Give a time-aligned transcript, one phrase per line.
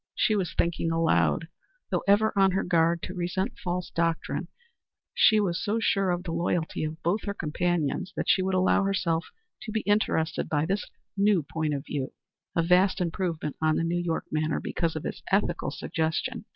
[0.15, 1.47] She was thinking aloud.
[1.91, 4.47] Though ever on her guard to resent false doctrine,
[5.13, 8.81] she was so sure of the loyalty of both her companions that she could allow
[8.81, 9.27] herself
[9.61, 12.13] to be interested by this new point of view
[12.55, 16.45] a vast improvement on the New York manner because of its ethical suggestion.